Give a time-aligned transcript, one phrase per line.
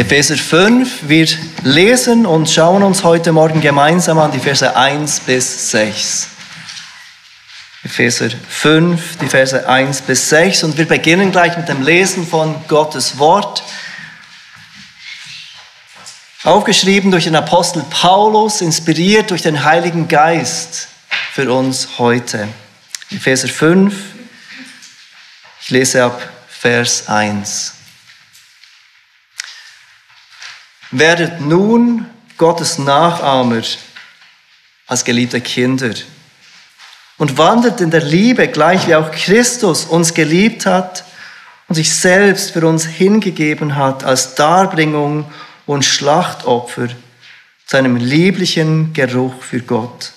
[0.00, 1.08] Epheser 5.
[1.08, 1.28] Wir
[1.62, 6.28] lesen und schauen uns heute Morgen gemeinsam an die Verse 1 bis 6.
[7.84, 10.64] Epheser 5, die Verse 1 bis 6.
[10.64, 13.62] Und wir beginnen gleich mit dem Lesen von Gottes Wort.
[16.44, 20.88] Aufgeschrieben durch den Apostel Paulus, inspiriert durch den Heiligen Geist
[21.34, 22.48] für uns heute.
[23.10, 23.94] Epheser 5,
[25.60, 27.74] ich lese ab Vers 1.
[30.90, 32.06] Werdet nun
[32.36, 33.62] Gottes Nachahmer
[34.86, 35.94] als geliebte Kinder
[37.16, 41.04] und wandelt in der Liebe, gleich wie auch Christus uns geliebt hat
[41.68, 45.30] und sich selbst für uns hingegeben hat als Darbringung
[45.66, 46.88] und Schlachtopfer
[47.66, 50.12] zu einem lieblichen Geruch für Gott.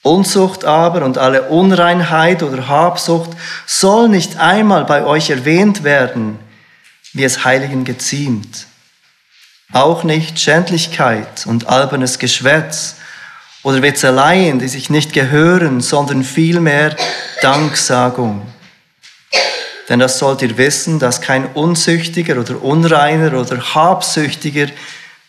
[0.00, 3.32] Unzucht aber und alle Unreinheit oder Habsucht
[3.66, 6.38] soll nicht einmal bei euch erwähnt werden,
[7.12, 8.66] wie es Heiligen geziemt.
[9.72, 12.96] Auch nicht Schändlichkeit und albernes Geschwätz
[13.62, 16.94] oder Wetzeleien, die sich nicht gehören, sondern vielmehr
[17.40, 18.42] Danksagung.
[19.88, 24.66] Denn das sollt ihr wissen, dass kein Unzüchtiger oder Unreiner oder Habsüchtiger,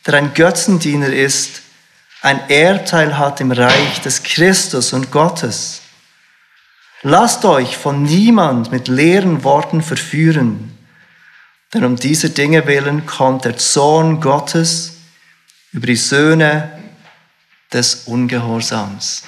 [0.06, 1.62] der ein Götzendiener ist,
[2.22, 5.82] ein Erbteil hat im Reich des Christus und Gottes.
[7.02, 10.73] Lasst euch von niemand mit leeren Worten verführen,
[11.74, 14.98] denn um diese Dinge willen kommt der Zorn Gottes
[15.72, 16.72] über die Söhne
[17.72, 19.24] des Ungehorsams.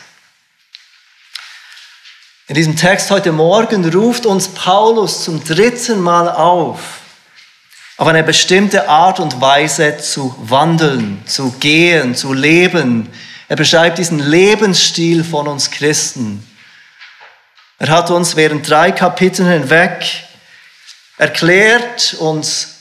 [2.47, 6.99] In diesem Text heute Morgen ruft uns Paulus zum dritten Mal auf,
[7.97, 13.09] auf eine bestimmte Art und Weise zu wandeln, zu gehen, zu leben.
[13.47, 16.45] Er beschreibt diesen Lebensstil von uns Christen.
[17.79, 20.24] Er hat uns während drei Kapiteln hinweg
[21.17, 22.75] erklärt, uns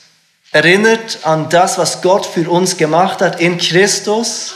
[0.51, 4.55] erinnert an das, was Gott für uns gemacht hat in Christus,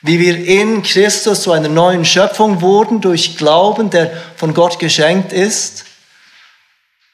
[0.00, 5.32] wie wir in Christus zu einer neuen Schöpfung wurden durch Glauben, der von Gott geschenkt
[5.32, 5.84] ist.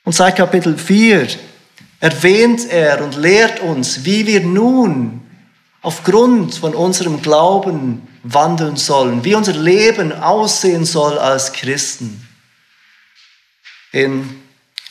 [0.04, 1.28] Und seit Kapitel 4
[2.00, 5.20] erwähnt er und lehrt uns, wie wir nun
[5.82, 12.26] aufgrund von unserem Glauben wandeln sollen, wie unser Leben aussehen soll als Christen.
[13.92, 14.42] In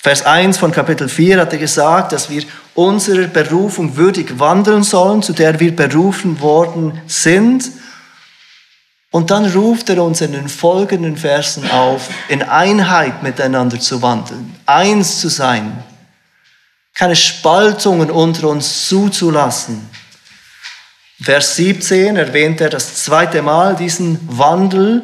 [0.08, 2.44] Vers 1 von Kapitel 4 hat er gesagt, dass wir
[2.76, 7.70] unserer Berufung würdig wandeln sollen, zu der wir berufen worden sind.
[9.12, 14.56] Und dann ruft er uns in den folgenden Versen auf, in Einheit miteinander zu wandeln,
[14.66, 15.84] eins zu sein,
[16.94, 19.90] keine Spaltungen unter uns zuzulassen.
[21.22, 25.04] Vers 17 erwähnt er das zweite Mal diesen Wandel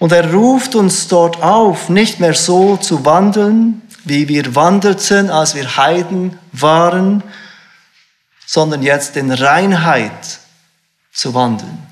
[0.00, 5.54] und er ruft uns dort auf, nicht mehr so zu wandeln, wie wir wandelten, als
[5.54, 7.22] wir Heiden waren,
[8.46, 10.40] sondern jetzt in Reinheit
[11.12, 11.86] zu wandeln.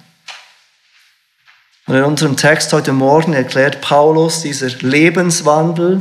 [1.87, 6.01] Und in unserem Text heute Morgen erklärt Paulus dieser Lebenswandel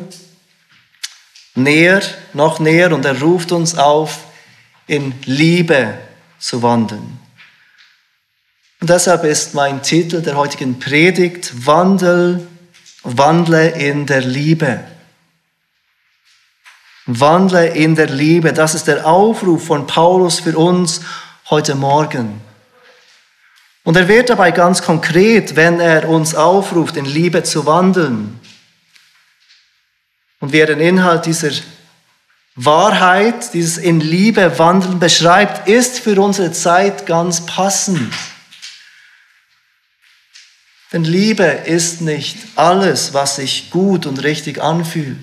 [1.55, 2.01] näher,
[2.31, 4.19] noch näher und er ruft uns auf,
[4.87, 5.97] in Liebe
[6.39, 7.19] zu wandeln.
[8.87, 12.47] Und deshalb ist mein Titel der heutigen Predigt Wandel,
[13.03, 14.79] wandle in der Liebe.
[17.05, 18.53] Wandle in der Liebe.
[18.53, 21.01] Das ist der Aufruf von Paulus für uns
[21.49, 22.39] heute Morgen.
[23.83, 28.39] Und er wird dabei ganz konkret, wenn er uns aufruft, in Liebe zu wandeln.
[30.39, 31.51] Und wie er den Inhalt dieser
[32.55, 38.13] Wahrheit, dieses in Liebe wandeln beschreibt, ist für unsere Zeit ganz passend.
[40.93, 45.17] Denn Liebe ist nicht alles, was sich gut und richtig anfühlt.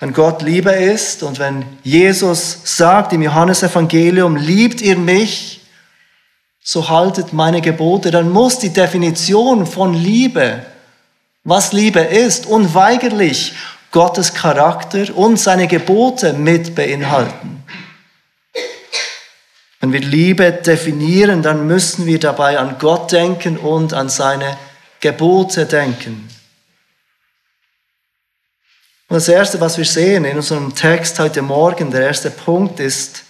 [0.00, 5.60] Wenn Gott Liebe ist und wenn Jesus sagt im Johannesevangelium, liebt ihr mich,
[6.62, 10.64] so haltet meine Gebote, dann muss die Definition von Liebe,
[11.44, 13.54] was Liebe ist, unweigerlich
[13.90, 17.53] Gottes Charakter und seine Gebote mit beinhalten.
[19.84, 24.56] Wenn wir Liebe definieren, dann müssen wir dabei an Gott denken und an seine
[25.00, 26.26] Gebote denken.
[29.08, 33.24] Und das Erste, was wir sehen in unserem Text heute Morgen, der erste Punkt ist,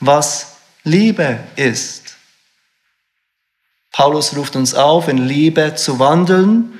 [0.00, 2.16] was Liebe ist.
[3.92, 6.76] Paulus ruft uns auf, in Liebe zu wandeln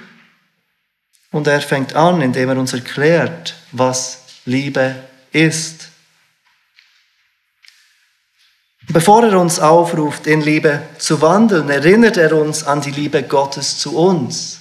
[1.30, 4.96] und er fängt an, indem er uns erklärt, was Liebe
[5.30, 5.93] ist.
[8.88, 13.78] Bevor er uns aufruft, in Liebe zu wandeln, erinnert er uns an die Liebe Gottes
[13.78, 14.60] zu uns.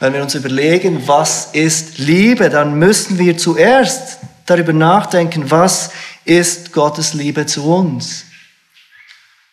[0.00, 5.90] Wenn wir uns überlegen, was ist Liebe, dann müssen wir zuerst darüber nachdenken, was
[6.24, 8.24] ist Gottes Liebe zu uns.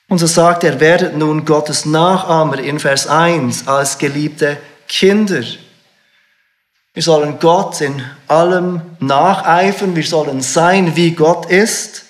[0.08, 5.44] Und so sagt er, werdet nun Gottes Nachahmer in Vers 1 als geliebte Kinder.
[6.94, 12.05] Wir sollen Gott in allem nacheifern, wir sollen sein, wie Gott ist.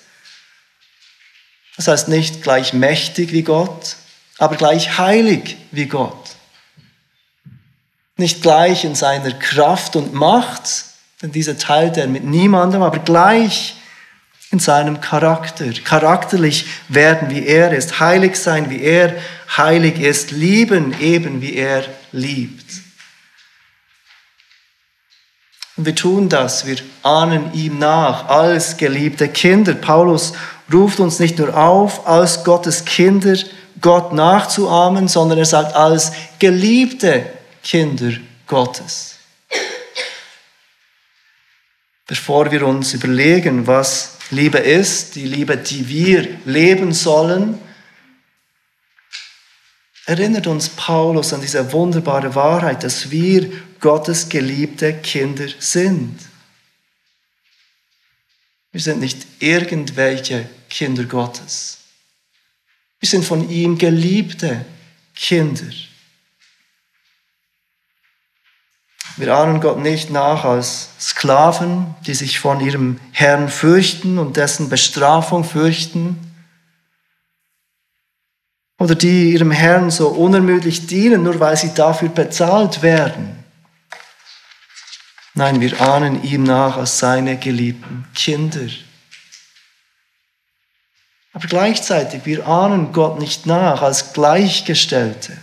[1.76, 3.96] Das heißt nicht gleich mächtig wie Gott,
[4.38, 6.36] aber gleich heilig wie Gott.
[8.16, 10.86] Nicht gleich in seiner Kraft und Macht,
[11.20, 13.76] denn diese teilt er mit niemandem, aber gleich
[14.50, 15.70] in seinem Charakter.
[15.84, 19.14] Charakterlich werden, wie er ist, heilig sein, wie er
[19.56, 22.64] heilig ist, lieben eben, wie er liebt.
[25.76, 29.74] Und wir tun das, wir ahnen ihm nach als geliebte Kinder.
[29.74, 30.32] Paulus
[30.72, 33.36] ruft uns nicht nur auf, als Gottes Kinder
[33.80, 37.26] Gott nachzuahmen, sondern er sagt als geliebte
[37.62, 38.12] Kinder
[38.46, 39.16] Gottes.
[42.06, 47.58] Bevor wir uns überlegen, was Liebe ist, die Liebe, die wir leben sollen,
[50.06, 56.18] erinnert uns Paulus an diese wunderbare Wahrheit, dass wir Gottes geliebte Kinder sind.
[58.76, 61.78] Wir sind nicht irgendwelche Kinder Gottes.
[63.00, 64.66] Wir sind von ihm geliebte
[65.14, 65.64] Kinder.
[69.16, 74.68] Wir ahnen Gott nicht nach als Sklaven, die sich von ihrem Herrn fürchten und dessen
[74.68, 76.18] Bestrafung fürchten.
[78.78, 83.42] Oder die ihrem Herrn so unermüdlich dienen, nur weil sie dafür bezahlt werden.
[85.38, 88.68] Nein, wir ahnen ihm nach als seine geliebten Kinder.
[91.34, 95.36] Aber gleichzeitig, wir ahnen Gott nicht nach als Gleichgestellte,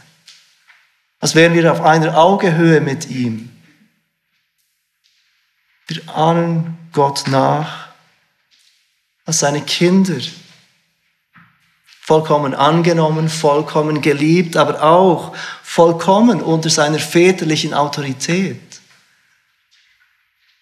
[1.20, 3.52] als wären wir auf einer Augehöhe mit ihm.
[5.86, 7.90] Wir ahnen Gott nach
[9.26, 10.20] als seine Kinder.
[12.02, 18.73] Vollkommen angenommen, vollkommen geliebt, aber auch vollkommen unter seiner väterlichen Autorität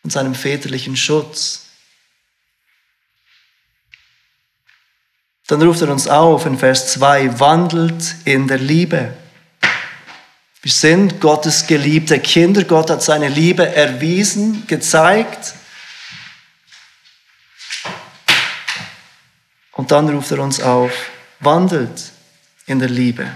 [0.04, 1.68] und seinem väterlichen Schutz.
[5.48, 9.14] Dann ruft er uns auf in Vers 2, wandelt in der Liebe.
[10.62, 12.64] Wir sind Gottes geliebte Kinder.
[12.64, 15.56] Gott hat seine Liebe erwiesen, gezeigt.
[19.74, 20.92] Und dann ruft er uns auf,
[21.40, 22.12] wandelt
[22.68, 23.32] in der Liebe.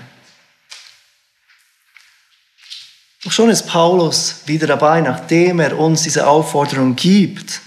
[3.25, 7.59] Und schon ist Paulus wieder dabei, nachdem er uns diese Aufforderung gibt,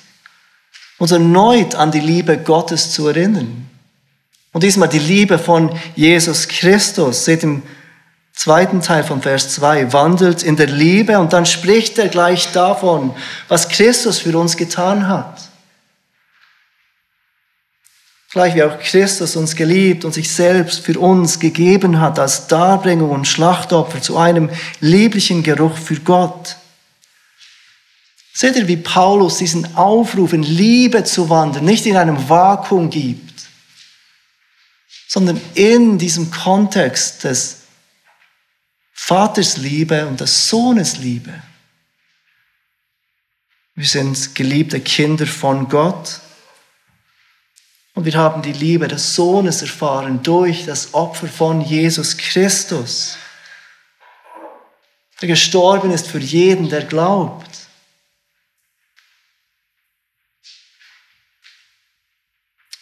[0.98, 3.68] uns erneut an die Liebe Gottes zu erinnern.
[4.52, 7.24] Und diesmal die Liebe von Jesus Christus.
[7.24, 7.62] Seht im
[8.32, 13.14] zweiten Teil von Vers 2, wandelt in der Liebe und dann spricht er gleich davon,
[13.48, 15.47] was Christus für uns getan hat.
[18.30, 23.10] Gleich wie auch Christus uns geliebt und sich selbst für uns gegeben hat als Darbringung
[23.10, 26.56] und Schlachtopfer zu einem lieblichen Geruch für Gott.
[28.34, 33.48] Seht ihr, wie Paulus diesen Aufruf in Liebe zu wandeln nicht in einem Vakuum gibt,
[35.08, 37.62] sondern in diesem Kontext des
[38.92, 41.32] Vaters Liebe und des Sohnes Liebe.
[43.74, 46.20] Wir sind geliebte Kinder von Gott
[47.98, 53.18] und wir haben die Liebe des Sohnes erfahren durch das Opfer von Jesus Christus,
[55.20, 57.50] der gestorben ist für jeden, der glaubt.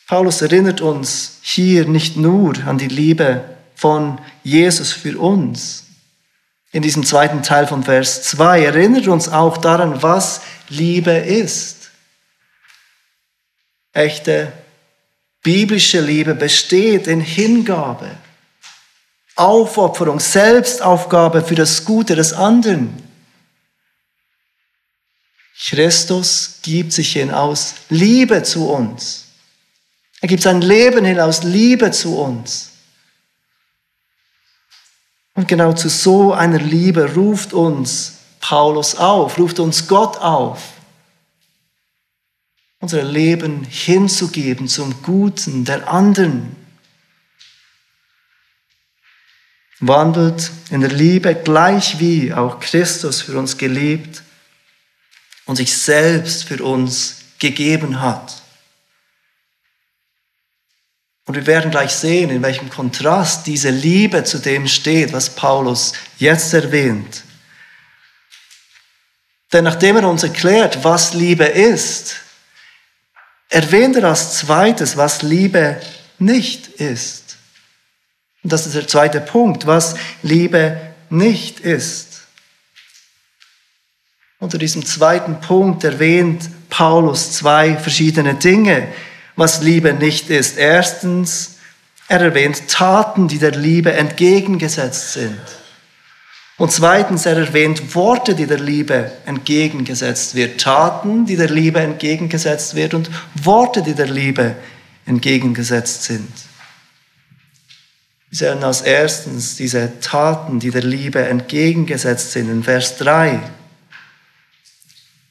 [0.07, 5.87] Paulus erinnert uns hier nicht nur an die Liebe von Jesus für uns,
[6.73, 11.91] in diesem zweiten Teil von Vers 2 erinnert uns auch daran, was Liebe ist.
[13.95, 14.53] Echte
[15.47, 18.11] biblische Liebe besteht in Hingabe,
[19.37, 23.01] Aufopferung, Selbstaufgabe für das Gute des anderen.
[25.57, 29.27] Christus gibt sich hin aus Liebe zu uns.
[30.21, 32.73] Er gibt sein Leben hin aus Liebe zu uns.
[35.35, 40.61] Und genau zu so einer Liebe ruft uns Paulus auf, ruft uns Gott auf,
[42.87, 46.55] unser Leben hinzugeben zum Guten der anderen.
[49.81, 54.23] Wandelt in der Liebe gleich wie auch Christus für uns gelebt
[55.47, 58.41] und sich selbst für uns gegeben hat.
[61.25, 65.93] Und wir werden gleich sehen, in welchem Kontrast diese Liebe zu dem steht, was Paulus
[66.19, 67.25] jetzt erwähnt.
[69.53, 72.21] Denn nachdem er uns erklärt, was Liebe ist,
[73.49, 75.81] erwähnt er als zweites, was Liebe
[76.19, 77.37] nicht ist.
[78.43, 82.23] Und das ist der zweite Punkt, was Liebe nicht ist.
[84.39, 88.89] Unter diesem zweiten Punkt erwähnt Paulus zwei verschiedene Dinge,
[89.35, 90.59] was Liebe nicht ist.
[90.59, 91.57] Erstens,
[92.09, 95.41] er erwähnt Taten, die der Liebe entgegengesetzt sind.
[96.59, 100.61] Und zweitens, er erwähnt Worte, die der Liebe entgegengesetzt wird.
[100.61, 104.55] Taten, die der Liebe entgegengesetzt wird und Worte, die der Liebe
[105.05, 106.33] entgegengesetzt sind.
[108.31, 113.39] Wir sehen als erstens diese Taten, die der Liebe entgegengesetzt sind, in Vers 3.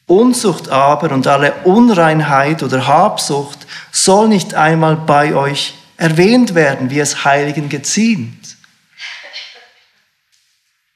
[0.07, 6.99] Unzucht aber und alle Unreinheit oder Habsucht soll nicht einmal bei euch erwähnt werden, wie
[6.99, 8.44] es Heiligen geziemt.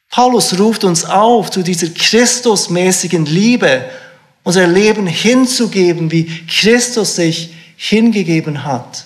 [0.09, 3.89] Paulus ruft uns auf, zu dieser Christusmäßigen Liebe
[4.43, 9.05] unser Leben hinzugeben, wie Christus sich hingegeben hat.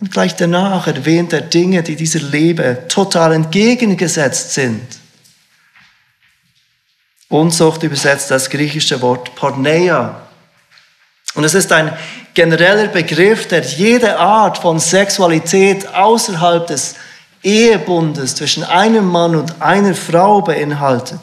[0.00, 4.86] Und gleich danach erwähnt er Dinge, die dieser Liebe total entgegengesetzt sind.
[7.28, 10.22] Unzucht übersetzt das griechische Wort Porneia.
[11.34, 11.96] Und es ist ein
[12.32, 16.94] genereller Begriff, der jede Art von Sexualität außerhalb des
[17.44, 21.20] Ehebundes zwischen einem Mann und einer Frau beinhaltet.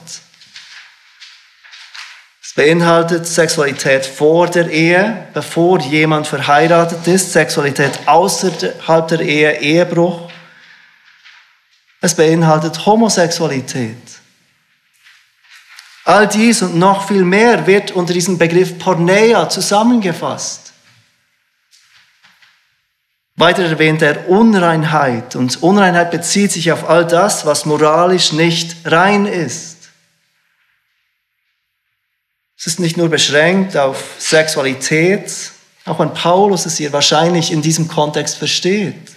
[2.43, 10.29] Es beinhaltet Sexualität vor der Ehe, bevor jemand verheiratet ist, Sexualität außerhalb der Ehe, Ehebruch.
[12.01, 13.95] Es beinhaltet Homosexualität.
[16.03, 20.70] All dies und noch viel mehr wird unter diesem Begriff Porneia zusammengefasst.
[23.41, 29.25] Weiter erwähnt er Unreinheit und Unreinheit bezieht sich auf all das, was moralisch nicht rein
[29.25, 29.77] ist.
[32.55, 35.53] Es ist nicht nur beschränkt auf Sexualität,
[35.85, 39.15] auch wenn Paulus es hier wahrscheinlich in diesem Kontext versteht.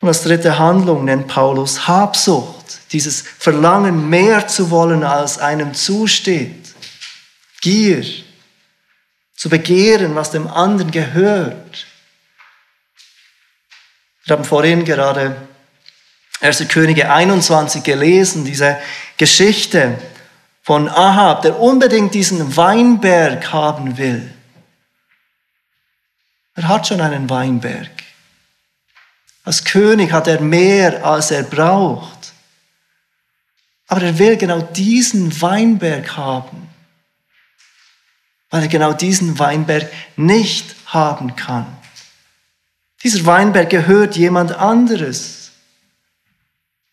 [0.00, 6.72] Und als dritte Handlung nennt Paulus Habsucht, dieses Verlangen mehr zu wollen, als einem zusteht.
[7.62, 8.04] Gier,
[9.34, 11.86] zu begehren, was dem anderen gehört.
[14.26, 15.36] Wir haben vorhin gerade
[16.40, 16.66] 1.
[16.68, 18.76] Könige 21 gelesen, diese
[19.16, 19.98] Geschichte
[20.62, 24.34] von Ahab, der unbedingt diesen Weinberg haben will.
[26.56, 27.88] Er hat schon einen Weinberg.
[29.44, 32.32] Als König hat er mehr, als er braucht.
[33.86, 36.68] Aber er will genau diesen Weinberg haben,
[38.50, 41.75] weil er genau diesen Weinberg nicht haben kann.
[43.02, 45.50] Dieser Weinberg gehört jemand anderes.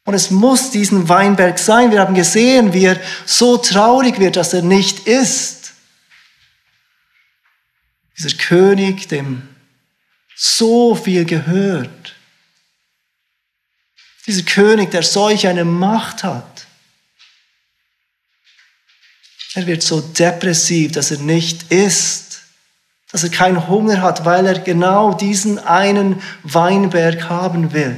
[0.06, 1.92] Und es muss diesen Weinberg sein.
[1.92, 5.74] Wir haben gesehen, wie er so traurig wird, dass er nicht ist.
[8.18, 9.48] Dieser König, dem
[10.36, 12.16] so viel gehört.
[14.28, 16.68] Dieser König, der solch eine Macht hat.
[19.56, 22.33] Er wird so depressiv, dass er nicht isst
[23.14, 27.96] dass er keinen Hunger hat, weil er genau diesen einen Weinberg haben will.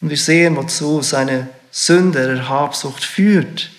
[0.00, 3.70] Und wir sehen, wozu seine Sünde der Habsucht führt.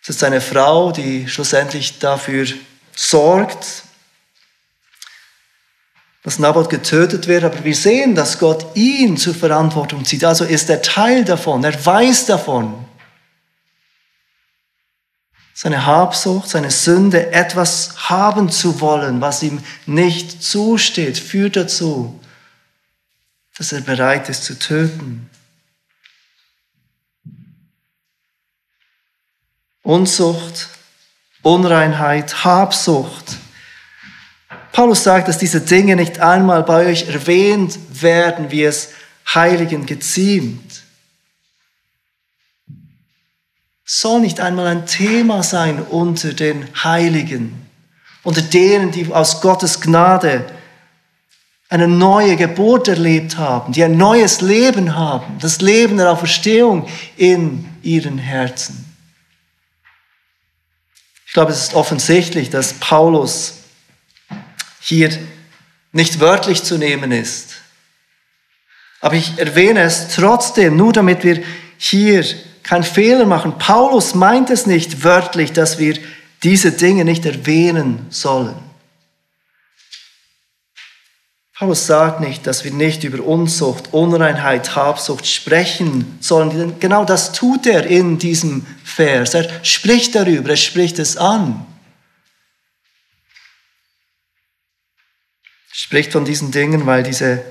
[0.00, 2.46] Es ist eine Frau, die schlussendlich dafür
[2.96, 3.82] sorgt,
[6.22, 10.24] dass Naboth getötet wird, aber wir sehen, dass Gott ihn zur Verantwortung zieht.
[10.24, 12.83] Also ist er Teil davon, er weiß davon
[15.54, 22.20] seine Habsucht, seine Sünde, etwas haben zu wollen, was ihm nicht zusteht, führt dazu,
[23.56, 25.30] dass er bereit ist zu töten.
[29.82, 30.70] Unzucht,
[31.42, 33.36] Unreinheit, Habsucht.
[34.72, 38.88] Paulus sagt, dass diese Dinge nicht einmal bei euch erwähnt werden, wie es
[39.32, 40.73] Heiligen geziemt
[44.00, 47.68] soll nicht einmal ein Thema sein unter den Heiligen,
[48.22, 50.44] unter denen, die aus Gottes Gnade
[51.68, 57.68] eine neue Geburt erlebt haben, die ein neues Leben haben, das Leben der Auferstehung in
[57.82, 58.84] ihren Herzen.
[61.26, 63.58] Ich glaube, es ist offensichtlich, dass Paulus
[64.80, 65.10] hier
[65.92, 67.54] nicht wörtlich zu nehmen ist.
[69.00, 71.42] Aber ich erwähne es trotzdem, nur damit wir
[71.76, 72.24] hier
[72.64, 73.58] keinen Fehler machen.
[73.58, 75.96] Paulus meint es nicht wörtlich, dass wir
[76.42, 78.56] diese Dinge nicht erwähnen sollen.
[81.56, 86.80] Paulus sagt nicht, dass wir nicht über Unzucht, Unreinheit, Habsucht sprechen sollen.
[86.80, 89.34] Genau das tut er in diesem Vers.
[89.34, 91.64] Er spricht darüber, er spricht es an.
[95.70, 97.44] Er spricht von diesen Dingen, weil, diese,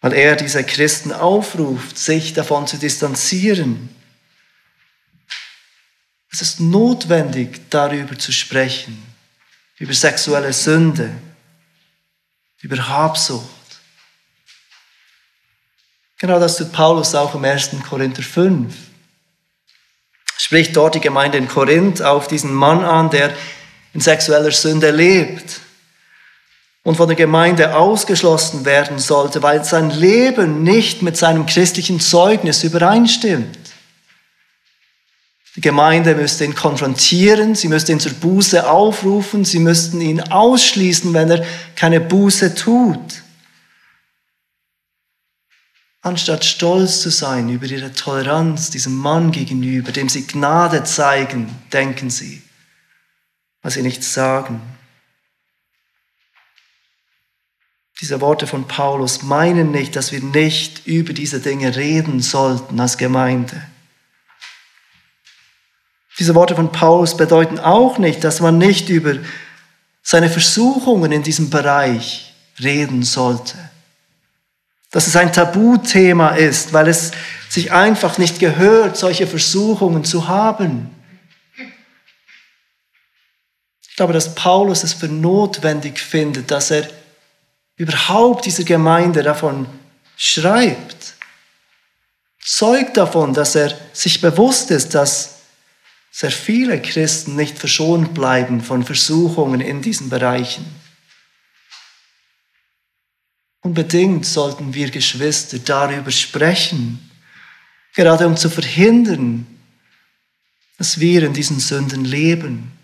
[0.00, 3.97] weil er diese Christen aufruft, sich davon zu distanzieren.
[6.40, 9.04] Es ist notwendig, darüber zu sprechen,
[9.80, 11.10] über sexuelle Sünde,
[12.60, 13.42] über Habsucht.
[16.16, 17.70] Genau das tut Paulus auch im 1.
[17.90, 18.72] Korinther 5.
[20.36, 23.34] Spricht dort die Gemeinde in Korinth auf diesen Mann an, der
[23.92, 25.58] in sexueller Sünde lebt
[26.84, 32.62] und von der Gemeinde ausgeschlossen werden sollte, weil sein Leben nicht mit seinem christlichen Zeugnis
[32.62, 33.57] übereinstimmt.
[35.58, 41.12] Die Gemeinde müsste ihn konfrontieren, sie müsste ihn zur Buße aufrufen, sie müssten ihn ausschließen,
[41.14, 43.24] wenn er keine Buße tut.
[46.00, 52.08] Anstatt stolz zu sein über ihre Toleranz diesem Mann gegenüber, dem sie Gnade zeigen, denken
[52.08, 52.40] sie,
[53.60, 54.62] was sie nichts sagen.
[58.00, 62.96] Diese Worte von Paulus meinen nicht, dass wir nicht über diese Dinge reden sollten als
[62.96, 63.60] Gemeinde.
[66.18, 69.14] Diese Worte von Paulus bedeuten auch nicht, dass man nicht über
[70.02, 73.56] seine Versuchungen in diesem Bereich reden sollte.
[74.90, 77.12] Dass es ein Tabuthema ist, weil es
[77.48, 80.90] sich einfach nicht gehört, solche Versuchungen zu haben.
[83.88, 86.88] Ich glaube, dass Paulus es für notwendig findet, dass er
[87.76, 89.66] überhaupt dieser Gemeinde davon
[90.16, 91.14] schreibt.
[92.44, 95.37] Zeugt davon, dass er sich bewusst ist, dass
[96.10, 100.66] sehr viele Christen nicht verschont bleiben von Versuchungen in diesen Bereichen.
[103.60, 107.10] Unbedingt sollten wir Geschwister darüber sprechen,
[107.94, 109.46] gerade um zu verhindern,
[110.78, 112.78] dass wir in diesen Sünden leben.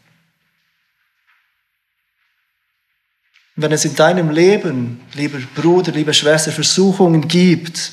[3.57, 7.93] wenn es in deinem Leben, lieber Bruder, liebe Schwester, Versuchungen gibt,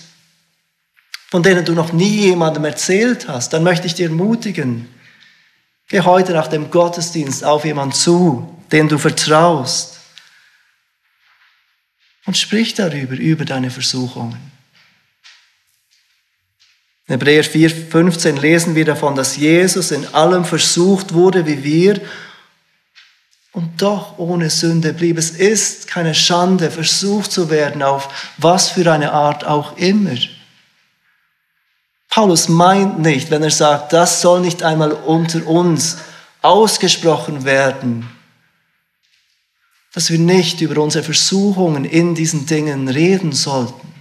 [1.29, 4.87] von denen du noch nie jemandem erzählt hast, dann möchte ich dir ermutigen,
[5.91, 9.99] Geh heute nach dem Gottesdienst auf jemanden zu, den du vertraust.
[12.25, 14.39] Und sprich darüber, über deine Versuchungen.
[17.07, 21.99] In Hebräer 4, 15 lesen wir davon, dass Jesus in allem versucht wurde wie wir
[23.51, 25.17] und doch ohne Sünde blieb.
[25.17, 30.15] Es ist keine Schande, versucht zu werden, auf was für eine Art auch immer.
[32.11, 35.97] Paulus meint nicht, wenn er sagt, das soll nicht einmal unter uns
[36.41, 38.05] ausgesprochen werden,
[39.93, 43.93] dass wir nicht über unsere Versuchungen in diesen Dingen reden sollten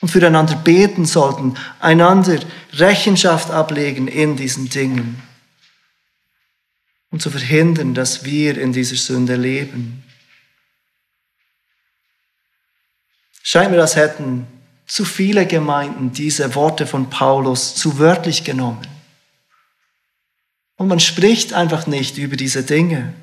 [0.00, 2.40] und füreinander beten sollten, einander
[2.72, 5.22] Rechenschaft ablegen in diesen Dingen,
[7.12, 10.02] um zu verhindern, dass wir in dieser Sünde leben.
[13.40, 14.48] Scheint mir, als hätten
[14.86, 18.86] zu viele Gemeinden diese Worte von Paulus zu wörtlich genommen.
[20.76, 23.14] Und man spricht einfach nicht über diese Dinge.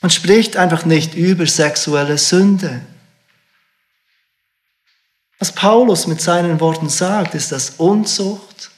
[0.00, 2.82] Man spricht einfach nicht über sexuelle Sünde.
[5.38, 8.70] Was Paulus mit seinen Worten sagt, ist, dass Unzucht,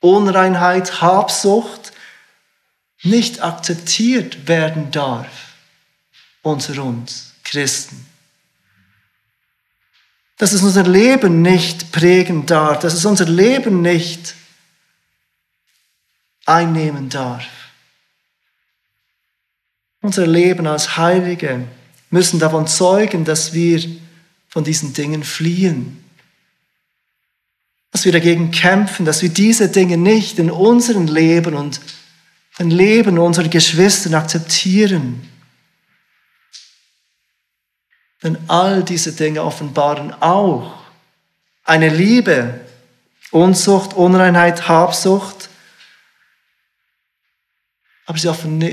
[0.00, 1.92] Unreinheit, Habsucht
[3.02, 5.54] nicht akzeptiert werden darf
[6.42, 8.06] unter uns Christen
[10.38, 14.34] dass es unser Leben nicht prägen darf, dass es unser Leben nicht
[16.44, 17.44] einnehmen darf.
[20.02, 21.66] Unser Leben als Heilige
[22.10, 23.82] müssen davon zeugen, dass wir
[24.48, 26.04] von diesen Dingen fliehen,
[27.90, 31.80] dass wir dagegen kämpfen, dass wir diese Dinge nicht in unserem Leben und
[32.58, 35.28] im Leben unserer Geschwister akzeptieren.
[38.26, 40.74] Denn all diese Dinge offenbaren auch
[41.62, 42.60] eine Liebe,
[43.30, 45.48] Unzucht, Unreinheit, Habsucht,
[48.04, 48.28] aber sie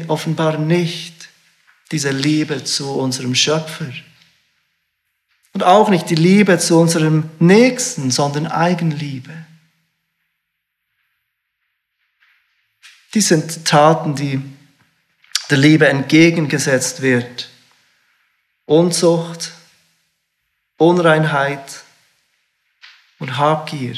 [0.07, 1.29] offenbaren nicht
[1.91, 3.93] diese Liebe zu unserem Schöpfer.
[5.53, 9.45] Und auch nicht die Liebe zu unserem Nächsten, sondern Eigenliebe.
[13.13, 14.41] Dies sind Taten, die
[15.51, 17.52] der Liebe entgegengesetzt wird.
[18.65, 19.51] Unzucht,
[20.77, 21.83] Unreinheit
[23.19, 23.97] und Habgier.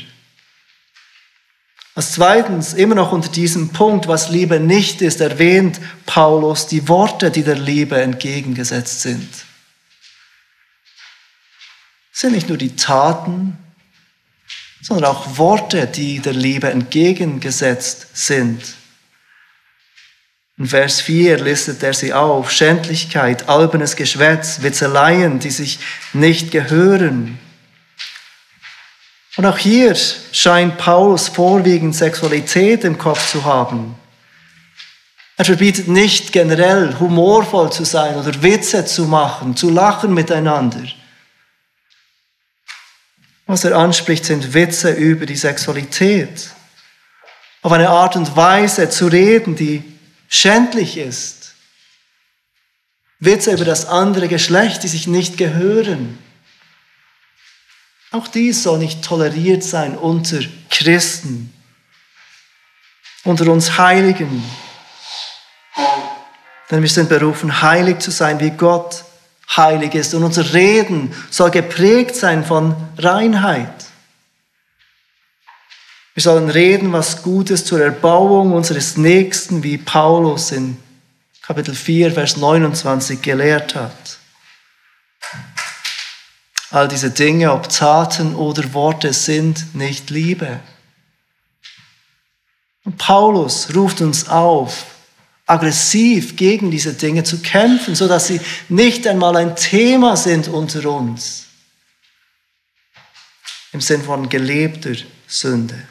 [1.96, 7.32] Als zweitens, immer noch unter diesem Punkt, was Liebe nicht ist, erwähnt Paulus die Worte,
[7.32, 9.30] die der Liebe entgegengesetzt sind.
[12.12, 13.58] Es sind nicht nur die Taten,
[14.82, 18.76] sondern auch Worte, die der Liebe entgegengesetzt sind.
[20.58, 22.50] In Vers 4 listet er sie auf.
[22.50, 25.80] Schändlichkeit, albernes Geschwätz, Witzeleien, die sich
[26.14, 27.38] nicht gehören.
[29.36, 29.96] Und auch hier
[30.32, 33.96] scheint Paulus vorwiegend Sexualität im Kopf zu haben.
[35.36, 40.84] Er verbietet nicht generell humorvoll zu sein oder Witze zu machen, zu lachen miteinander.
[43.46, 46.50] Was er anspricht, sind Witze über die Sexualität.
[47.62, 49.95] Auf eine Art und Weise zu reden, die
[50.36, 51.54] schändlich ist.
[53.20, 56.18] Witze über das andere Geschlecht, die sich nicht gehören.
[58.12, 61.54] Auch dies soll nicht toleriert sein unter Christen,
[63.24, 64.44] unter uns Heiligen.
[66.70, 69.04] Denn wir sind berufen, heilig zu sein, wie Gott
[69.56, 70.14] heilig ist.
[70.14, 73.75] Und unser Reden soll geprägt sein von Reinheit.
[76.16, 80.78] Wir sollen reden, was Gutes zur Erbauung unseres Nächsten, wie Paulus in
[81.42, 84.18] Kapitel 4, Vers 29 gelehrt hat.
[86.72, 90.62] All diese Dinge, ob Taten oder Worte, sind nicht Liebe.
[92.86, 94.86] Und Paulus ruft uns auf,
[95.46, 100.90] aggressiv gegen diese Dinge zu kämpfen, so dass sie nicht einmal ein Thema sind unter
[100.90, 101.48] uns.
[103.74, 104.96] Im Sinn von gelebter
[105.28, 105.90] Sünde.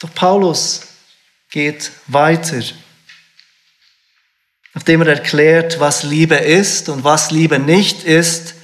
[0.00, 0.82] Doch Paulus
[1.50, 2.62] geht weiter.
[4.74, 8.54] Nachdem er erklärt, was Liebe ist und was Liebe nicht ist,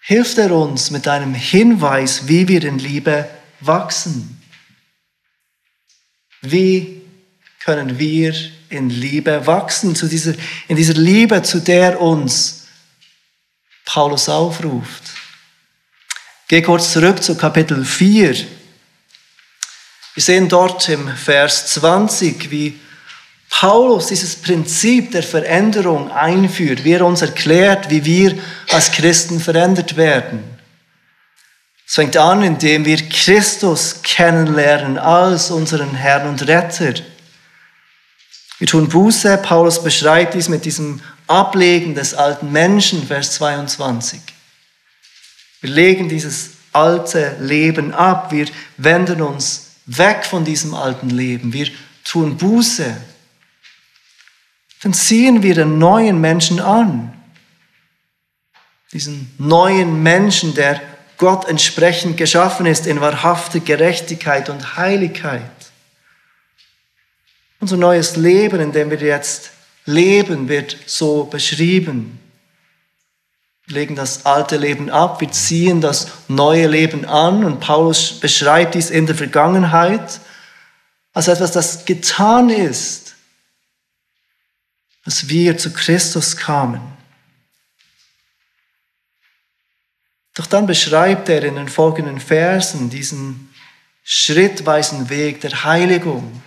[0.00, 3.28] hilft er uns mit einem Hinweis, wie wir in Liebe
[3.60, 4.42] wachsen.
[6.40, 7.02] Wie
[7.60, 8.34] können wir
[8.70, 10.34] in Liebe wachsen, zu dieser,
[10.66, 12.66] in dieser Liebe, zu der uns
[13.84, 15.02] Paulus aufruft?
[16.48, 18.61] Geh kurz zurück zu Kapitel 4.
[20.14, 22.78] Wir sehen dort im Vers 20, wie
[23.48, 28.38] Paulus dieses Prinzip der Veränderung einführt, wie er uns erklärt, wie wir
[28.70, 30.42] als Christen verändert werden.
[31.86, 36.94] Es fängt an, indem wir Christus kennenlernen als unseren Herrn und Retter.
[38.58, 44.20] Wir tun Buße, Paulus beschreibt dies mit diesem Ablegen des alten Menschen, Vers 22.
[45.60, 48.46] Wir legen dieses alte Leben ab, wir
[48.76, 51.68] wenden uns weg von diesem alten Leben, wir
[52.04, 52.96] tun Buße.
[54.82, 57.12] Dann ziehen wir den neuen Menschen an.
[58.92, 60.80] Diesen neuen Menschen, der
[61.16, 65.42] Gott entsprechend geschaffen ist in wahrhafte Gerechtigkeit und Heiligkeit.
[67.60, 69.52] Unser neues Leben, in dem wir jetzt
[69.84, 72.18] leben, wird so beschrieben.
[73.72, 78.90] Legen das alte Leben ab, wir ziehen das neue Leben an und Paulus beschreibt dies
[78.90, 80.20] in der Vergangenheit
[81.12, 83.14] als etwas, das getan ist,
[85.04, 86.80] als wir zu Christus kamen.
[90.34, 93.52] Doch dann beschreibt er in den folgenden Versen diesen
[94.02, 96.42] schrittweisen Weg der Heiligung.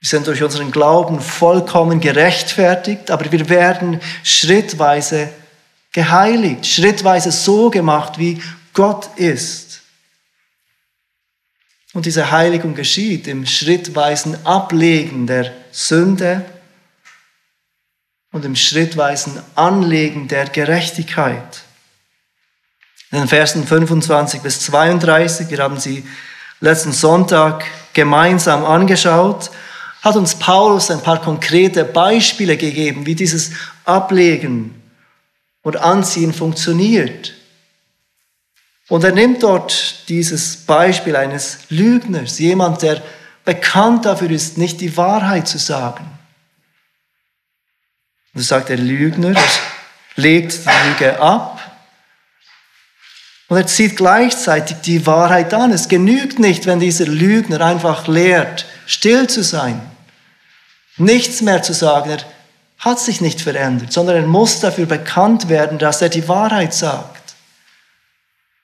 [0.00, 5.30] Wir sind durch unseren Glauben vollkommen gerechtfertigt, aber wir werden schrittweise
[5.94, 8.42] geheiligt, schrittweise so gemacht, wie
[8.74, 9.80] Gott ist.
[11.94, 16.44] Und diese Heiligung geschieht im schrittweisen Ablegen der Sünde
[18.32, 21.64] und im schrittweisen Anlegen der Gerechtigkeit
[23.14, 26.04] in den Versen 25 bis 32, wir haben sie
[26.58, 29.52] letzten Sonntag gemeinsam angeschaut,
[30.02, 33.52] hat uns Paulus ein paar konkrete Beispiele gegeben, wie dieses
[33.84, 34.73] Ablegen
[35.64, 37.34] und Anziehen funktioniert.
[38.88, 43.02] Und er nimmt dort dieses Beispiel eines Lügners, jemand, der
[43.44, 46.04] bekannt dafür ist, nicht die Wahrheit zu sagen.
[48.34, 49.42] Und so sagt der Lügner, er
[50.16, 51.60] legt die Lüge ab
[53.48, 55.72] und er zieht gleichzeitig die Wahrheit an.
[55.72, 59.80] Es genügt nicht, wenn dieser Lügner einfach lehrt, still zu sein,
[60.96, 62.10] nichts mehr zu sagen.
[62.10, 62.18] Er
[62.84, 67.34] hat sich nicht verändert, sondern er muss dafür bekannt werden, dass er die Wahrheit sagt.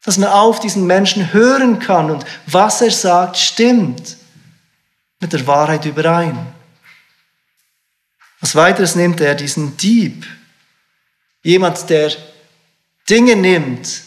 [0.04, 4.18] Dass man auf diesen Menschen hören kann und was er sagt, stimmt
[5.20, 6.36] mit der Wahrheit überein.
[8.42, 10.26] Als weiteres nimmt er diesen Dieb,
[11.42, 12.12] jemand, der
[13.08, 14.02] Dinge nimmt,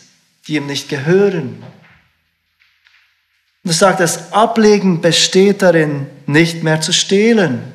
[0.48, 1.64] die ihm nicht gehören.
[3.64, 7.74] Und er sagt, das Ablegen besteht darin, nicht mehr zu stehlen.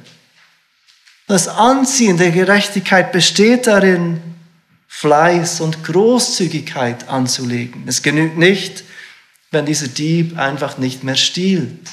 [1.29, 4.23] Das Anziehen der Gerechtigkeit besteht darin,
[4.87, 7.85] Fleiß und Großzügigkeit anzulegen.
[7.87, 8.83] Es genügt nicht,
[9.51, 11.91] wenn dieser Dieb einfach nicht mehr stiehlt.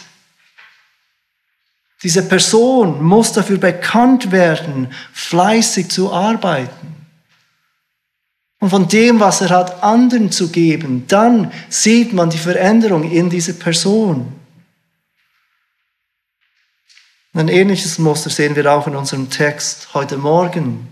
[2.01, 6.95] Diese Person muss dafür bekannt werden, fleißig zu arbeiten.
[8.61, 13.29] Und von dem, was er hat, anderen zu geben, dann sieht man die Veränderung in
[13.29, 14.31] dieser Person.
[17.37, 20.87] Ein ähnliches Muster sehen wir auch in unserem Text heute Morgen.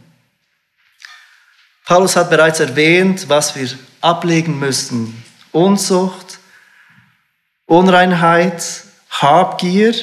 [1.86, 3.70] Paulus hat bereits erwähnt, was wir
[4.02, 5.24] ablegen müssen.
[5.54, 6.40] Unzucht,
[7.66, 9.96] Unreinheit, Habgier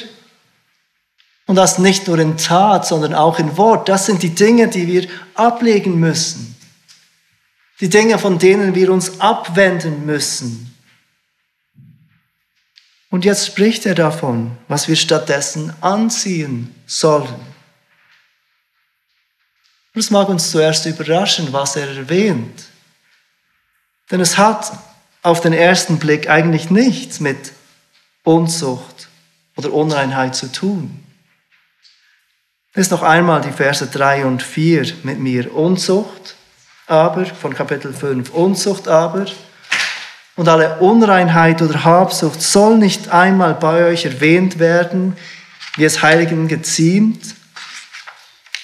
[1.45, 3.87] und das nicht nur in Tat, sondern auch in Wort.
[3.87, 6.55] Das sind die Dinge, die wir ablegen müssen.
[7.81, 10.70] Die Dinge, von denen wir uns abwenden müssen.
[13.11, 17.51] Und jetzt spricht er davon, was wir stattdessen anziehen sollen.
[19.93, 22.63] Und es mag uns zuerst überraschen, was er erwähnt.
[24.09, 24.71] Denn es hat
[25.21, 27.51] auf den ersten Blick eigentlich nichts mit
[28.23, 29.09] Unzucht
[29.57, 31.03] oder Unreinheit zu tun.
[32.73, 35.53] Lies noch einmal die Verse 3 und 4 mit mir.
[35.53, 36.35] Unzucht
[36.87, 39.25] aber, von Kapitel 5, Unzucht aber
[40.35, 45.17] und alle Unreinheit oder Habsucht soll nicht einmal bei euch erwähnt werden,
[45.75, 47.35] wie es Heiligen geziemt,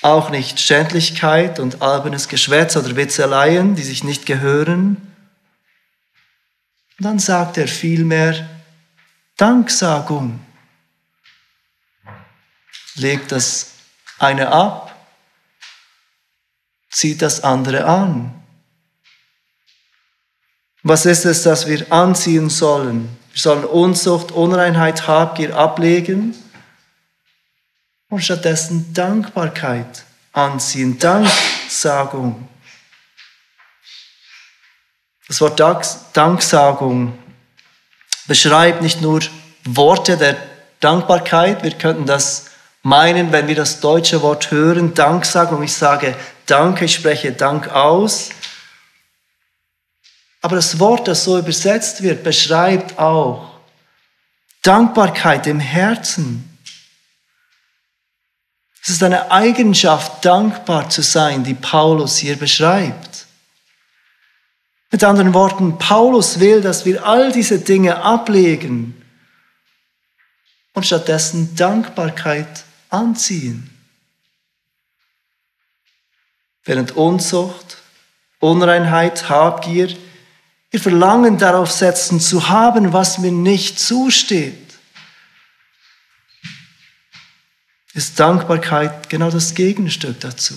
[0.01, 4.97] auch nicht Schändlichkeit und albernes Geschwätz oder Witzeleien, die sich nicht gehören.
[6.97, 8.47] Und dann sagt er vielmehr
[9.35, 10.39] Danksagung.
[12.95, 13.71] Legt das
[14.17, 14.95] eine ab,
[16.89, 18.33] zieht das andere an.
[20.89, 23.09] Was ist es, das wir anziehen sollen?
[23.33, 26.33] Wir sollen Unzucht, Unreinheit, Habgier ablegen
[28.09, 32.47] und stattdessen Dankbarkeit anziehen, Danksagung.
[35.27, 35.59] Das Wort
[36.13, 37.19] Danksagung
[38.29, 39.19] beschreibt nicht nur
[39.65, 40.37] Worte der
[40.79, 42.45] Dankbarkeit, wir könnten das
[42.81, 48.29] meinen, wenn wir das deutsche Wort hören, Danksagung, ich sage Danke, ich spreche Dank aus.
[50.47, 53.59] Aber das Wort, das so übersetzt wird, beschreibt auch
[54.61, 56.57] Dankbarkeit im Herzen.
[58.81, 63.25] Es ist eine Eigenschaft, dankbar zu sein, die Paulus hier beschreibt.
[64.89, 69.03] Mit anderen Worten, Paulus will, dass wir all diese Dinge ablegen
[70.71, 73.69] und stattdessen Dankbarkeit anziehen.
[76.63, 77.79] Während Unzucht,
[78.39, 80.06] Unreinheit, Habgier
[80.77, 84.75] ihr Verlangen darauf setzen, zu haben, was mir nicht zusteht,
[87.93, 90.53] ist Dankbarkeit genau das Gegenstück dazu.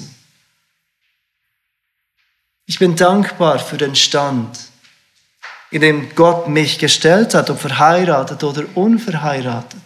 [2.67, 4.59] Ich bin dankbar für den Stand,
[5.71, 9.81] in dem Gott mich gestellt hat, ob verheiratet oder unverheiratet.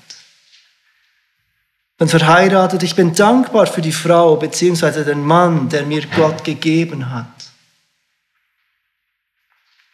[1.97, 5.05] Bin verheiratet, ich bin dankbar für die Frau bzw.
[5.05, 7.34] den Mann, der mir Gott gegeben hat.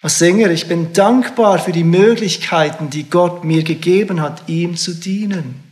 [0.02, 4.94] Als Sänger, ich bin dankbar für die Möglichkeiten, die Gott mir gegeben hat, ihm zu
[4.94, 5.62] dienen.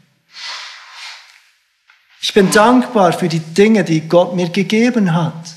[2.21, 5.55] Ich bin dankbar für die Dinge, die Gott mir gegeben hat.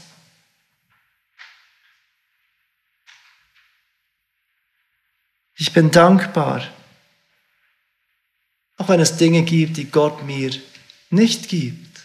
[5.58, 6.64] Ich bin dankbar,
[8.78, 10.52] auch wenn es Dinge gibt, die Gott mir
[11.10, 12.02] nicht gibt.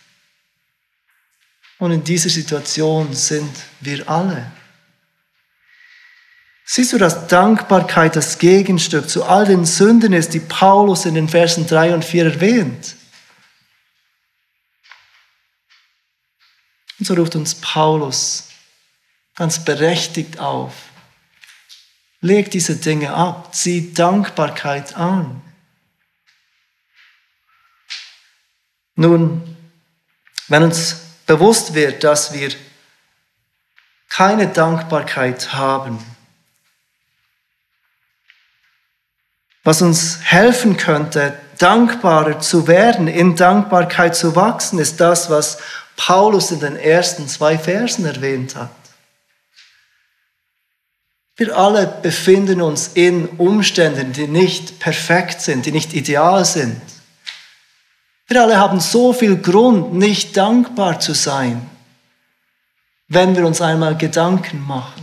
[1.78, 4.50] Und in dieser Situation sind wir alle.
[6.68, 11.28] Siehst du, dass Dankbarkeit das Gegenstück zu all den Sünden ist, die Paulus in den
[11.28, 12.96] Versen 3 und 4 erwähnt?
[16.98, 18.48] Und so ruft uns Paulus
[19.36, 20.72] ganz berechtigt auf.
[22.20, 25.42] Leg diese Dinge ab, zieh Dankbarkeit an.
[28.96, 29.56] Nun,
[30.48, 32.52] wenn uns bewusst wird, dass wir
[34.08, 36.15] keine Dankbarkeit haben,
[39.66, 45.58] was uns helfen könnte, dankbarer zu werden, in Dankbarkeit zu wachsen, ist das, was
[45.96, 48.70] Paulus in den ersten zwei Versen erwähnt hat.
[51.34, 56.80] Wir alle befinden uns in Umständen, die nicht perfekt sind, die nicht ideal sind.
[58.28, 61.68] Wir alle haben so viel Grund, nicht dankbar zu sein,
[63.08, 65.02] wenn wir uns einmal Gedanken machen.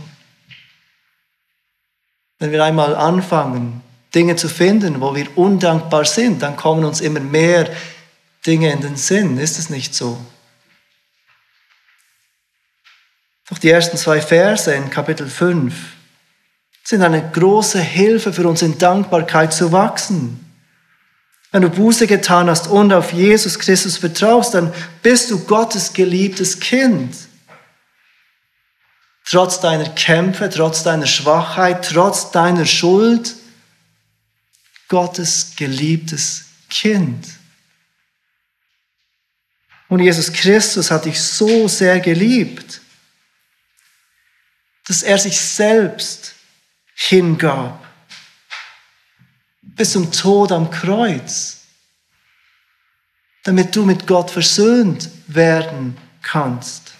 [2.38, 3.83] Wenn wir einmal anfangen,
[4.14, 7.68] Dinge zu finden, wo wir undankbar sind, dann kommen uns immer mehr
[8.46, 9.38] Dinge in den Sinn.
[9.38, 10.18] Ist es nicht so?
[13.48, 15.74] Doch die ersten zwei Verse in Kapitel 5
[16.82, 20.40] sind eine große Hilfe für uns in Dankbarkeit zu wachsen.
[21.50, 24.72] Wenn du Buße getan hast und auf Jesus Christus vertraust, dann
[25.02, 27.16] bist du Gottes geliebtes Kind.
[29.24, 33.34] Trotz deiner Kämpfe, trotz deiner Schwachheit, trotz deiner Schuld,
[34.94, 37.26] Gottes geliebtes Kind.
[39.88, 42.80] Und Jesus Christus hat dich so sehr geliebt,
[44.86, 46.36] dass er sich selbst
[46.94, 47.84] hingab
[49.62, 51.62] bis zum Tod am Kreuz,
[53.42, 56.92] damit du mit Gott versöhnt werden kannst.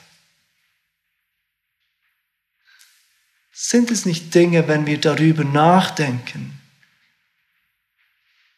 [3.52, 6.60] Sind es nicht Dinge, wenn wir darüber nachdenken,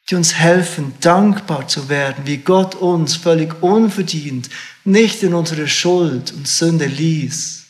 [0.09, 4.49] die uns helfen, dankbar zu werden, wie Gott uns völlig unverdient
[4.85, 7.67] nicht in unsere Schuld und Sünde ließ,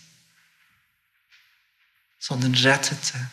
[2.19, 3.31] sondern rettete.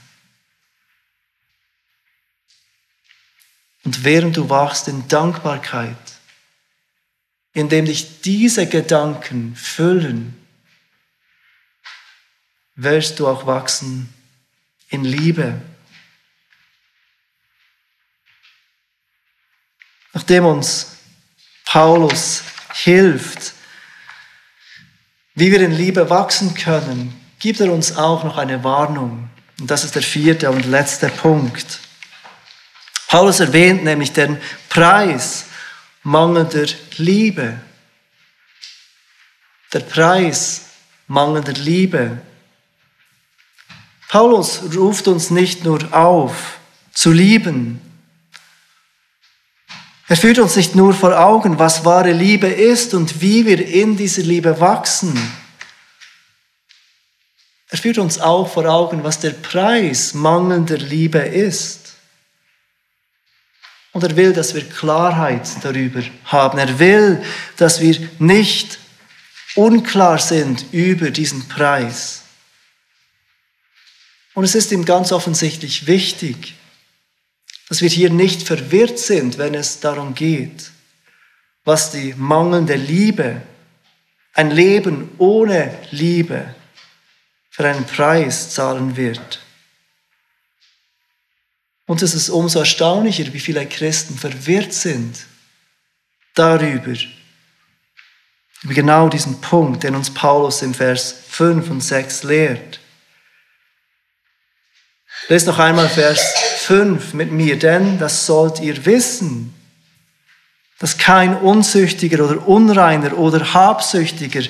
[3.83, 5.97] Und während du wachst in Dankbarkeit,
[7.53, 10.39] indem dich diese Gedanken füllen,
[12.75, 14.13] wirst du auch wachsen
[14.89, 15.61] in Liebe.
[20.13, 20.97] Nachdem uns
[21.65, 23.53] Paulus hilft,
[25.35, 29.29] wie wir in Liebe wachsen können, gibt er uns auch noch eine Warnung.
[29.59, 31.79] Und das ist der vierte und letzte Punkt.
[33.07, 35.45] Paulus erwähnt nämlich den Preis
[36.03, 37.59] mangelnder Liebe.
[39.71, 40.65] Der Preis
[41.07, 42.19] mangelnder Liebe.
[44.07, 46.59] Paulus ruft uns nicht nur auf,
[46.93, 47.81] zu lieben.
[50.13, 53.97] Er führt uns nicht nur vor Augen, was wahre Liebe ist und wie wir in
[53.97, 55.19] dieser Liebe wachsen.
[57.71, 61.95] Er führt uns auch vor Augen, was der Preis mangelnder Liebe ist.
[63.91, 66.59] Und er will, dass wir Klarheit darüber haben.
[66.59, 67.23] Er will,
[67.57, 68.77] dass wir nicht
[69.55, 72.21] unklar sind über diesen Preis.
[74.35, 76.53] Und es ist ihm ganz offensichtlich wichtig,
[77.69, 80.71] dass wir hier nicht verwirrt sind, wenn es darum geht,
[81.63, 83.41] was die mangelnde Liebe,
[84.33, 86.53] ein Leben ohne Liebe
[87.49, 89.39] für einen Preis zahlen wird.
[91.85, 95.25] Und es ist umso erstaunlicher, wie viele Christen verwirrt sind
[96.33, 96.93] darüber,
[98.63, 102.79] über genau diesen Punkt, den uns Paulus im Vers 5 und 6 lehrt.
[105.27, 109.53] Lest noch einmal Vers 5 mit mir, denn das sollt ihr wissen,
[110.79, 114.43] dass kein Unsüchtiger oder Unreiner oder Habsüchtiger,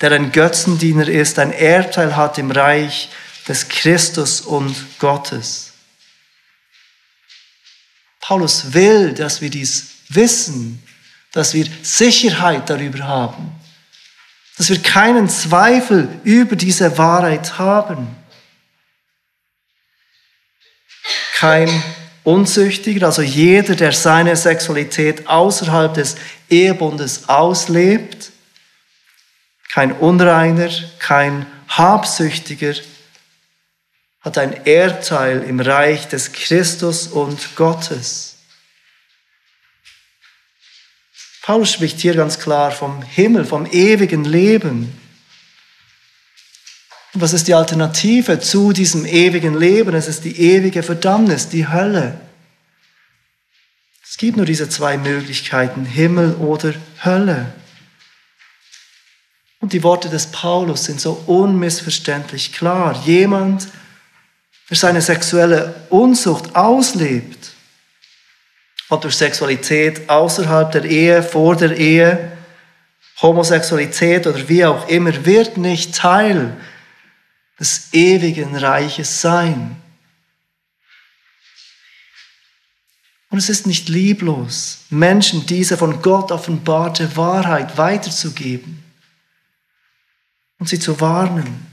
[0.00, 3.10] der ein Götzendiener ist, ein Ehrteil hat im Reich
[3.46, 5.72] des Christus und Gottes.
[8.20, 10.82] Paulus will, dass wir dies wissen,
[11.32, 13.52] dass wir Sicherheit darüber haben,
[14.56, 18.16] dass wir keinen Zweifel über diese Wahrheit haben.
[21.44, 21.68] Kein
[22.22, 26.16] Unzüchtiger, also jeder, der seine Sexualität außerhalb des
[26.48, 28.32] Ehebundes auslebt,
[29.70, 32.72] kein Unreiner, kein Habsüchtiger,
[34.22, 38.36] hat ein Ehrteil im Reich des Christus und Gottes.
[41.42, 44.98] Paulus spricht hier ganz klar vom Himmel, vom ewigen Leben.
[47.14, 49.94] Und was ist die Alternative zu diesem ewigen Leben?
[49.94, 52.20] Es ist die ewige Verdammnis, die Hölle.
[54.02, 56.74] Es gibt nur diese zwei Möglichkeiten, Himmel oder
[57.04, 57.52] Hölle.
[59.60, 63.00] Und die Worte des Paulus sind so unmissverständlich klar.
[63.06, 63.68] Jemand,
[64.68, 67.52] der seine sexuelle Unzucht auslebt,
[68.88, 72.32] ob durch Sexualität außerhalb der Ehe, vor der Ehe,
[73.22, 76.56] Homosexualität oder wie auch immer, wird nicht Teil
[77.58, 79.80] des ewigen Reiches sein.
[83.30, 88.82] Und es ist nicht lieblos, Menschen diese von Gott offenbarte Wahrheit weiterzugeben
[90.58, 91.66] und sie zu warnen.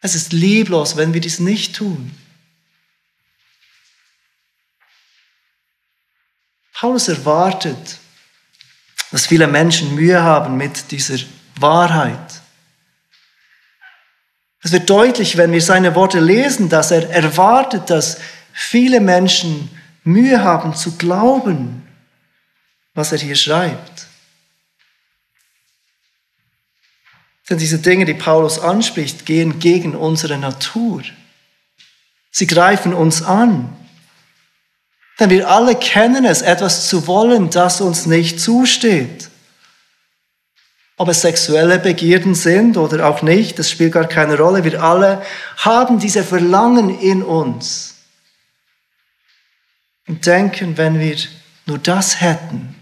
[0.00, 2.16] Es ist lieblos, wenn wir dies nicht tun.
[6.74, 7.98] Paulus erwartet,
[9.10, 11.16] dass viele Menschen Mühe haben mit dieser
[11.56, 12.42] Wahrheit.
[14.64, 18.18] Es wird deutlich, wenn wir seine Worte lesen, dass er erwartet, dass
[18.50, 19.68] viele Menschen
[20.04, 21.86] Mühe haben zu glauben,
[22.94, 24.06] was er hier schreibt.
[27.50, 31.02] Denn diese Dinge, die Paulus anspricht, gehen gegen unsere Natur.
[32.30, 33.76] Sie greifen uns an.
[35.20, 39.28] Denn wir alle kennen es, etwas zu wollen, das uns nicht zusteht.
[40.96, 44.62] Ob es sexuelle Begierden sind oder auch nicht, das spielt gar keine Rolle.
[44.62, 45.24] Wir alle
[45.56, 47.96] haben diese Verlangen in uns.
[50.06, 51.16] Und denken, wenn wir
[51.66, 52.74] nur das hätten,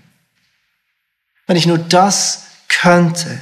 [1.47, 3.41] wenn ich nur das könnte.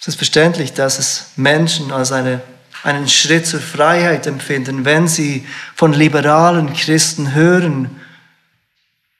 [0.00, 2.40] Es ist verständlich, dass es Menschen als eine
[2.82, 8.00] einen Schritt zur Freiheit empfinden, wenn sie von liberalen Christen hören,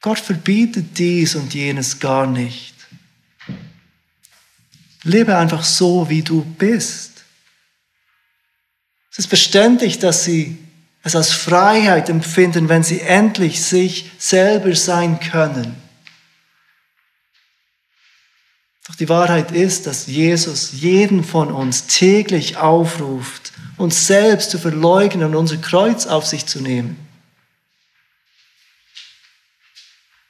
[0.01, 2.75] Gott verbietet dies und jenes gar nicht.
[5.03, 7.25] Lebe einfach so, wie du bist.
[9.11, 10.59] Es ist verständlich, dass sie
[11.03, 15.75] es als Freiheit empfinden, wenn sie endlich sich selber sein können.
[18.87, 25.25] Doch die Wahrheit ist, dass Jesus jeden von uns täglich aufruft, uns selbst zu verleugnen
[25.29, 27.08] und unser Kreuz auf sich zu nehmen.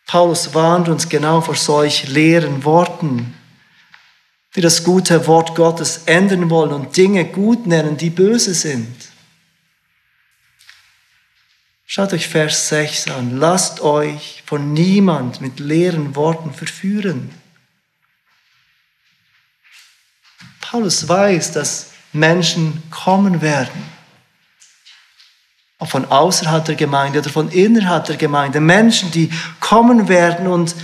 [0.09, 3.35] Paulus warnt uns genau vor solch leeren Worten,
[4.57, 8.89] die das gute Wort Gottes ändern wollen und Dinge gut nennen, die böse sind.
[11.85, 13.37] Schaut euch Vers 6 an.
[13.37, 17.31] Lasst euch von niemand mit leeren Worten verführen.
[20.63, 23.97] Paulus weiß, dass Menschen kommen werden.
[25.87, 28.61] Von außerhalb der Gemeinde oder von innerhalb der Gemeinde.
[28.61, 30.74] Menschen, die kommen werden und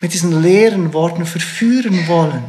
[0.00, 2.44] mit diesen leeren Worten verführen wollen.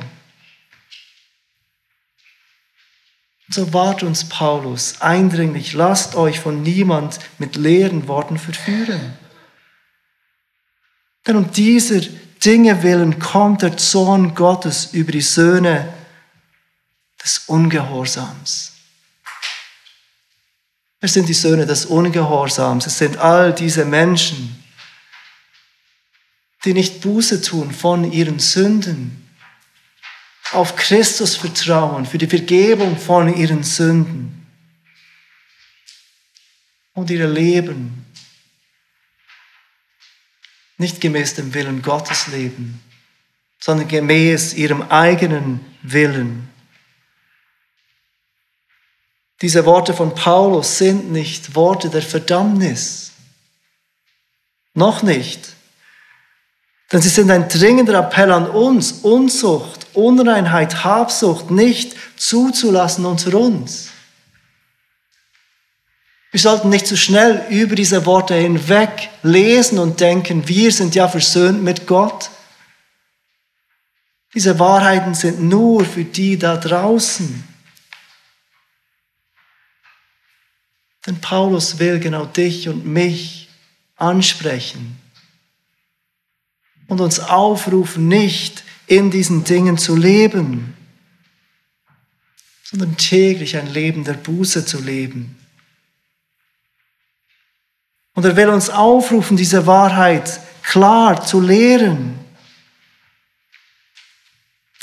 [3.50, 9.18] So wahrt uns Paulus eindringlich, lasst euch von niemand mit leeren Worten verführen.
[11.28, 12.00] Denn um dieser
[12.44, 15.94] Dinge willen kommt der Zorn Gottes über die Söhne
[17.22, 18.71] des Ungehorsams.
[21.02, 22.86] Wer sind die Söhne des Ungehorsams?
[22.86, 24.64] Es sind all diese Menschen,
[26.64, 29.18] die nicht Buße tun von ihren Sünden,
[30.52, 34.46] auf Christus vertrauen für die Vergebung von ihren Sünden
[36.94, 38.06] und ihr Leben
[40.78, 42.82] nicht gemäß dem Willen Gottes leben,
[43.60, 46.51] sondern gemäß ihrem eigenen Willen.
[49.42, 53.12] Diese Worte von Paulus sind nicht Worte der Verdammnis.
[54.74, 55.56] Noch nicht.
[56.92, 63.90] Denn sie sind ein dringender Appell an uns, Unzucht, Unreinheit, Habsucht nicht zuzulassen unter uns.
[66.32, 71.08] Wir sollten nicht zu schnell über diese Worte hinweg lesen und denken, wir sind ja
[71.08, 72.30] versöhnt mit Gott.
[74.34, 77.51] Diese Wahrheiten sind nur für die da draußen.
[81.06, 83.50] Denn Paulus will genau dich und mich
[83.96, 84.98] ansprechen
[86.88, 90.76] und uns aufrufen, nicht in diesen Dingen zu leben,
[92.64, 95.38] sondern täglich ein Leben der Buße zu leben.
[98.14, 102.20] Und er will uns aufrufen, diese Wahrheit klar zu lehren,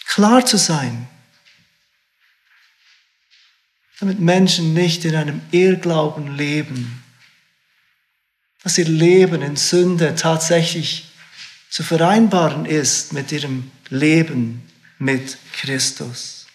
[0.07, 1.07] klar zu sein
[4.01, 7.03] damit Menschen nicht in einem Irrglauben leben,
[8.63, 11.11] dass ihr Leben in Sünde tatsächlich
[11.71, 14.69] zu vereinbaren ist mit ihrem Leben
[14.99, 16.47] mit Christus.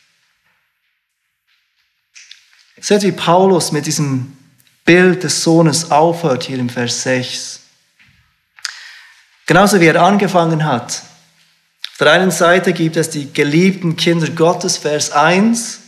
[2.79, 4.35] Seht, wie Paulus mit diesem
[4.83, 7.61] Bild des Sohnes aufhört hier im Vers 6.
[9.45, 11.03] Genauso wie er angefangen hat.
[11.91, 15.82] Auf der einen Seite gibt es die geliebten Kinder Gottes, Vers 1.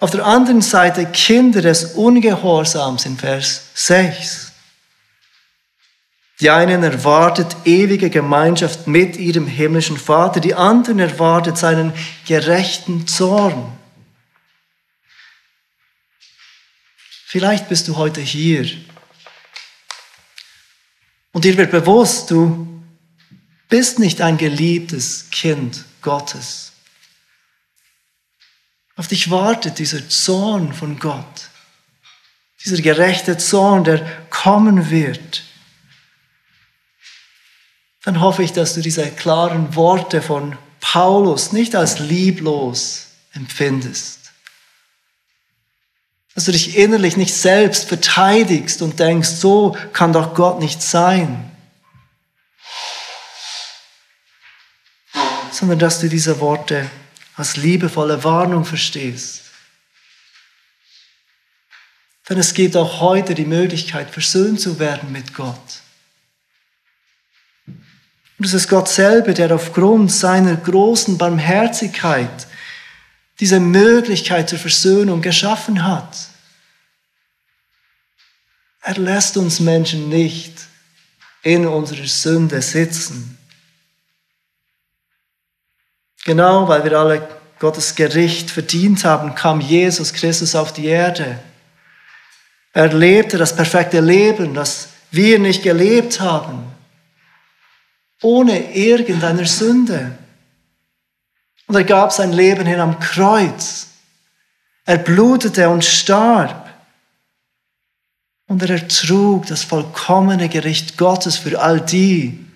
[0.00, 4.52] Auf der anderen Seite Kinder des Ungehorsams in Vers 6.
[6.40, 11.92] Die einen erwartet ewige Gemeinschaft mit ihrem himmlischen Vater, die anderen erwartet seinen
[12.26, 13.76] gerechten Zorn.
[17.26, 18.70] Vielleicht bist du heute hier
[21.32, 22.82] und dir wird bewusst, du
[23.68, 26.67] bist nicht ein geliebtes Kind Gottes.
[28.98, 31.50] Auf dich wartet dieser Zorn von Gott.
[32.64, 35.44] Dieser gerechte Zorn, der kommen wird.
[38.02, 44.32] Dann hoffe ich, dass du diese klaren Worte von Paulus nicht als lieblos empfindest.
[46.34, 51.44] Dass du dich innerlich nicht selbst verteidigst und denkst, so kann doch Gott nicht sein.
[55.50, 56.88] sondern dass du diese Worte
[57.38, 59.42] als liebevolle Warnung verstehst.
[62.28, 65.80] Denn es gibt auch heute die Möglichkeit, versöhnt zu werden mit Gott.
[67.66, 72.46] Und es ist Gott selber, der aufgrund seiner großen Barmherzigkeit
[73.40, 76.28] diese Möglichkeit zur Versöhnung geschaffen hat.
[78.82, 80.54] Er lässt uns Menschen nicht
[81.42, 83.37] in unserer Sünde sitzen.
[86.28, 87.26] Genau weil wir alle
[87.58, 91.38] Gottes Gericht verdient haben, kam Jesus Christus auf die Erde.
[92.74, 96.70] Er lebte das perfekte Leben, das wir nicht gelebt haben
[98.20, 100.18] ohne irgendeine Sünde.
[101.66, 103.86] Und er gab sein Leben hin am Kreuz.
[104.84, 106.68] Er blutete und starb.
[108.48, 112.47] Und er ertrug das vollkommene Gericht Gottes für all die, die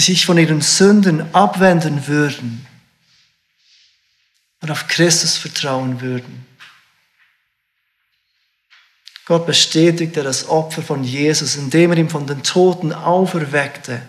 [0.00, 2.66] sich von ihren Sünden abwenden würden
[4.60, 6.46] und auf Christus vertrauen würden.
[9.24, 14.00] Gott bestätigte das Opfer von Jesus, indem er ihn von den Toten auferweckte.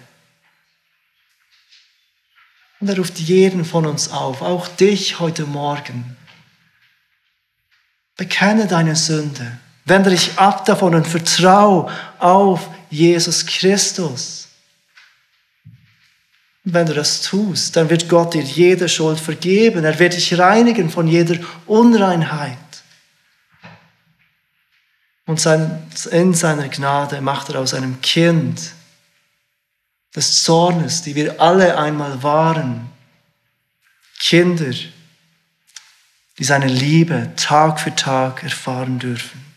[2.79, 6.15] Und er ruft jeden von uns auf, auch dich heute Morgen.
[8.15, 9.59] Bekenne deine Sünde.
[9.83, 14.38] Wende dich ab davon und vertraue auf Jesus Christus.
[16.63, 19.85] Wenn du das tust, dann wird Gott dir jede Schuld vergeben.
[19.85, 22.57] Er wird dich reinigen von jeder Unreinheit.
[25.25, 25.45] Und
[26.11, 28.73] in seiner Gnade macht er aus einem Kind
[30.15, 32.89] des Zornes, die wir alle einmal waren.
[34.19, 34.73] Kinder,
[36.37, 39.48] die seine Liebe Tag für Tag erfahren dürfen.